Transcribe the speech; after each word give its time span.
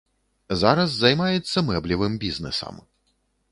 Зараз 0.61 0.89
займаецца 1.01 1.63
мэблевым 1.69 2.17
бізнэсам. 2.27 2.83